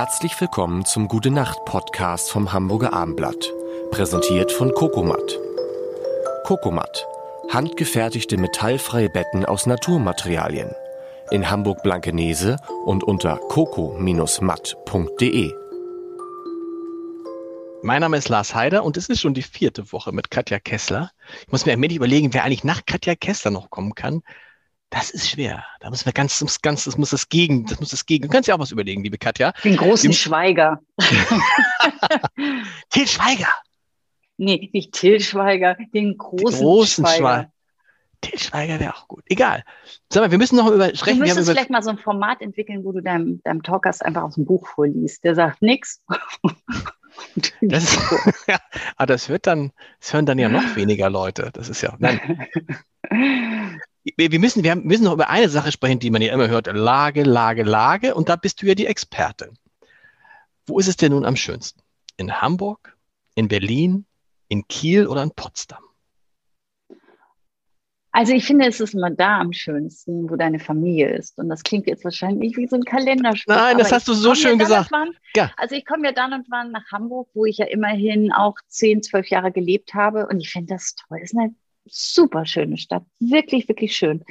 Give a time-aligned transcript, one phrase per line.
[0.00, 3.52] Herzlich willkommen zum Gute Nacht Podcast vom Hamburger Armblatt.
[3.90, 5.38] Präsentiert von Kokomat.
[6.44, 7.06] Kokomat.
[7.50, 10.70] Handgefertigte metallfreie Betten aus Naturmaterialien.
[11.30, 15.52] In Hamburg Blankenese und unter coco-matt.de.
[17.82, 21.10] Mein Name ist Lars Heider und es ist schon die vierte Woche mit Katja Kessler.
[21.42, 24.22] Ich muss mir ein wenig überlegen, wer eigentlich nach Katja Kessler noch kommen kann.
[24.90, 25.64] Das ist schwer.
[25.78, 28.26] Da müssen wir ganz, ganz, das muss das Gegen, das muss das Gegen.
[28.26, 29.52] Du kannst ja auch was überlegen, liebe Katja.
[29.62, 30.80] Den großen Schweiger.
[32.90, 33.48] Til Schweiger.
[34.36, 37.18] Nee, nicht Til Schweiger, den großen, Den großen Schweiger.
[37.18, 37.52] Schweiger.
[38.20, 39.22] Til Schweiger wäre auch gut.
[39.26, 39.64] Egal.
[40.12, 41.18] Sag mal, wir müssen noch über Du sprechen.
[41.22, 44.22] Wir haben müsstest vielleicht mal so ein Format entwickeln, wo du deinem, deinem Talkast einfach
[44.24, 45.22] aus dem Buch vorliest.
[45.24, 46.02] Der sagt nix.
[47.60, 47.96] das,
[48.48, 48.58] ja,
[48.96, 51.50] aber das wird dann, das hören dann ja noch weniger Leute.
[51.52, 52.46] Das ist ja, nein,
[54.16, 56.66] wir, wir müssen, wir müssen noch über eine Sache sprechen, die man ja immer hört.
[56.66, 58.14] Lage, Lage, Lage.
[58.14, 59.56] Und da bist du ja die Expertin.
[60.66, 61.80] Wo ist es denn nun am schönsten?
[62.16, 62.96] In Hamburg,
[63.34, 64.06] in Berlin,
[64.48, 65.82] in Kiel oder in Potsdam?
[68.12, 71.38] Also ich finde, es ist immer da am schönsten, wo deine Familie ist.
[71.38, 73.54] Und das klingt jetzt wahrscheinlich wie so ein Kalenderspruch.
[73.54, 74.90] Nein, das hast du so schön ja gesagt.
[74.90, 75.52] wann- Ja.
[75.56, 79.00] Also ich komme ja dann und wann nach Hamburg, wo ich ja immerhin auch zehn,
[79.04, 80.26] zwölf Jahre gelebt habe.
[80.26, 81.18] Und ich finde das toll.
[81.22, 81.54] Es ist eine
[81.90, 83.04] super schöne Stadt.
[83.18, 84.24] Wirklich, wirklich schön.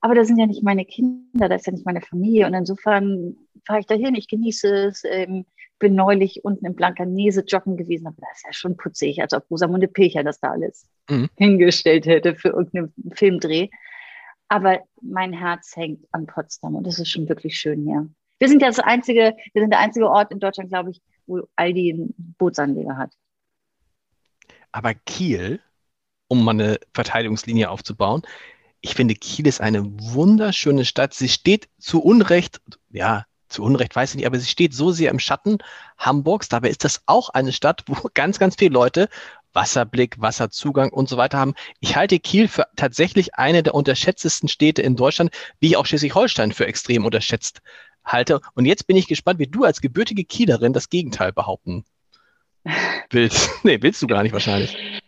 [0.00, 2.46] Aber da sind ja nicht meine Kinder, da ist ja nicht meine Familie.
[2.46, 5.02] Und insofern fahre ich dahin, ich genieße es.
[5.04, 5.46] Ähm,
[5.78, 9.50] bin neulich unten in Blankanese joggen gewesen, aber das ist ja schon putzig, als ob
[9.50, 11.28] Rosamunde Pilcher das da alles Mhm.
[11.36, 13.68] hingestellt hätte für irgendeinen Filmdreh.
[14.46, 18.08] Aber mein Herz hängt an Potsdam und das ist schon wirklich schön hier.
[18.38, 21.48] Wir sind ja das einzige, wir sind der einzige Ort in Deutschland, glaube ich, wo
[21.56, 23.12] Aldi einen Bootsanleger hat.
[24.70, 25.60] Aber Kiel,
[26.32, 28.22] um mal eine Verteidigungslinie aufzubauen,
[28.80, 31.14] ich finde, Kiel ist eine wunderschöne Stadt.
[31.14, 35.10] Sie steht zu Unrecht, ja, zu Unrecht weiß ich nicht, aber sie steht so sehr
[35.10, 35.58] im Schatten
[35.98, 36.48] Hamburgs.
[36.48, 39.08] Dabei ist das auch eine Stadt, wo ganz, ganz viele Leute
[39.52, 41.54] Wasserblick, Wasserzugang und so weiter haben.
[41.80, 46.52] Ich halte Kiel für tatsächlich eine der unterschätztesten Städte in Deutschland, wie ich auch Schleswig-Holstein
[46.52, 47.60] für extrem unterschätzt
[48.02, 48.40] halte.
[48.54, 51.84] Und jetzt bin ich gespannt, wie du als gebürtige Kielerin das Gegenteil behaupten
[53.10, 53.50] willst.
[53.62, 55.01] Nee, willst du gar nicht wahrscheinlich.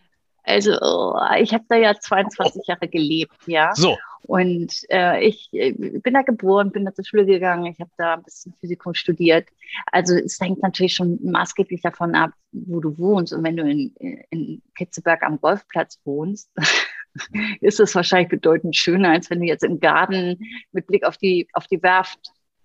[0.45, 3.73] Also oh, ich habe da ja 22 Jahre gelebt, ja.
[3.73, 3.97] So,
[4.27, 8.13] Und äh, ich äh, bin da geboren, bin da zur Schule gegangen, ich habe da
[8.13, 9.47] ein bisschen Physikum studiert.
[9.91, 13.33] Also es hängt natürlich schon maßgeblich davon ab, wo du wohnst.
[13.33, 13.93] Und wenn du in,
[14.29, 16.51] in Kitzeberg am Golfplatz wohnst,
[17.61, 20.39] ist es wahrscheinlich bedeutend schöner, als wenn du jetzt im Garten
[20.71, 22.19] mit Blick auf die, auf die Werft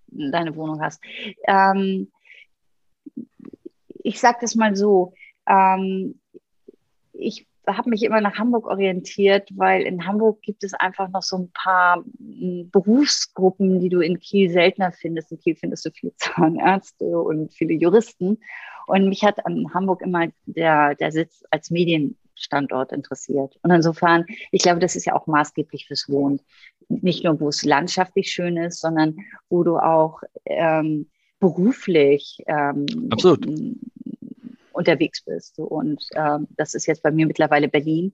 [0.07, 1.01] deine Wohnung hast.
[1.47, 2.11] Ähm,
[4.03, 5.13] ich sage das mal so,
[5.47, 6.20] ähm,
[7.67, 11.51] habe mich immer nach Hamburg orientiert, weil in Hamburg gibt es einfach noch so ein
[11.53, 15.31] paar m, Berufsgruppen, die du in Kiel seltener findest.
[15.31, 18.39] In Kiel findest du viele Zahnärzte und viele Juristen.
[18.87, 23.57] Und mich hat an Hamburg immer der, der Sitz als Medienstandort interessiert.
[23.61, 26.41] Und insofern, ich glaube, das ist ja auch maßgeblich fürs Wohnen.
[26.89, 29.17] Nicht nur, wo es landschaftlich schön ist, sondern
[29.49, 33.45] wo du auch ähm, beruflich ähm, Absolut.
[34.73, 35.59] Unterwegs bist.
[35.59, 38.13] Und ähm, das ist jetzt bei mir mittlerweile Berlin.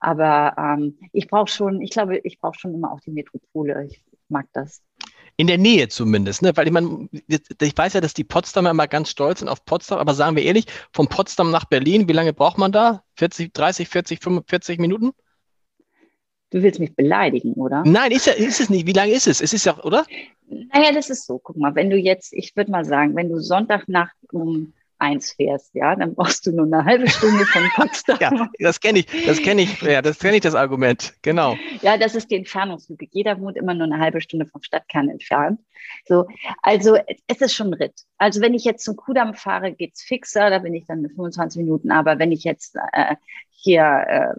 [0.00, 3.86] Aber ähm, ich brauche schon, ich glaube, ich brauche schon immer auch die Metropole.
[3.90, 4.82] Ich mag das.
[5.36, 6.56] in der Nähe zumindest, ne?
[6.56, 9.98] Weil ich meine, ich weiß ja, dass die Potsdamer immer ganz stolz sind auf Potsdam,
[9.98, 13.04] aber sagen wir ehrlich, von Potsdam nach Berlin, wie lange braucht man da?
[13.16, 15.12] 40, 30, 40, 45 Minuten?
[16.50, 17.82] Du willst mich beleidigen, oder?
[17.86, 18.86] Nein, ist, ja, ist es nicht.
[18.86, 19.40] Wie lange ist es?
[19.40, 20.06] Es ist ja, oder?
[20.48, 21.38] Naja, das ist so.
[21.38, 25.74] Guck mal, wenn du jetzt, ich würde mal sagen, wenn du Sonntagnacht um eins fährst,
[25.74, 28.18] ja, dann brauchst du nur eine halbe Stunde von Potsdam.
[28.20, 31.14] Ja, das kenne ich, das kenne ich, ja, das kenne ich, das Argument.
[31.22, 31.56] Genau.
[31.82, 33.06] Ja, das ist die Entfernungslücke.
[33.10, 35.60] Jeder wohnt immer nur eine halbe Stunde vom Stadtkern entfernt.
[36.06, 36.26] So,
[36.62, 38.02] also es ist schon ein Ritt.
[38.18, 41.62] Also wenn ich jetzt zum Kudamm fahre, geht's fixer, da bin ich dann in 25
[41.62, 41.90] Minuten.
[41.90, 43.16] Aber wenn ich jetzt äh,
[43.50, 44.34] hier äh,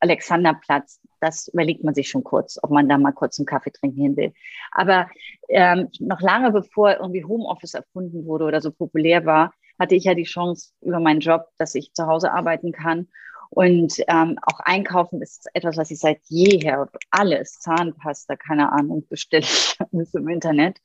[0.00, 4.00] Alexanderplatz, das überlegt man sich schon kurz, ob man da mal kurz einen Kaffee trinken
[4.00, 4.32] hin will.
[4.72, 5.08] Aber
[5.48, 10.14] ähm, noch lange bevor irgendwie Homeoffice erfunden wurde oder so populär war, hatte ich ja
[10.14, 13.08] die Chance über meinen Job, dass ich zu Hause arbeiten kann.
[13.50, 19.42] Und ähm, auch einkaufen ist etwas, was ich seit jeher, alles, Zahnpasta, keine Ahnung, bestelle
[19.42, 19.76] ich
[20.14, 20.78] im Internet.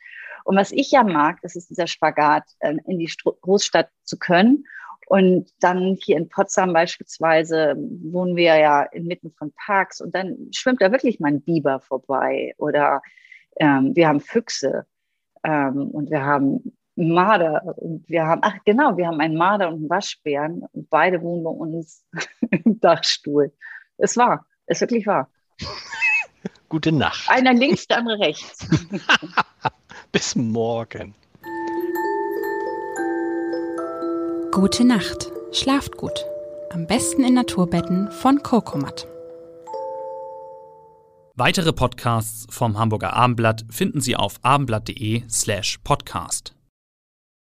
[0.44, 3.10] Und was ich ja mag, das ist dieser Spagat, äh, in die
[3.42, 4.66] Großstadt zu können.
[5.08, 10.82] Und dann hier in Potsdam beispielsweise wohnen wir ja inmitten von Parks und dann schwimmt
[10.82, 13.02] da wirklich mal ein Biber vorbei oder
[13.58, 14.86] ähm, wir haben Füchse
[15.46, 19.76] ähm, und wir haben Marder und wir haben, ach genau, wir haben einen Marder und
[19.76, 22.04] einen Waschbären und beide wohnen bei uns
[22.52, 23.54] im Dachstuhl.
[23.98, 25.30] Es war, es wirklich war.
[26.70, 27.30] Gute Nacht.
[27.30, 28.68] Einer links, der andere rechts.
[30.12, 31.16] Bis morgen.
[34.52, 35.32] Gute Nacht.
[35.52, 36.26] Schlaft gut.
[36.72, 39.08] Am besten in Naturbetten von Kokomat.
[41.36, 46.57] Weitere Podcasts vom Hamburger Abendblatt finden Sie auf abendblatt.de slash podcast.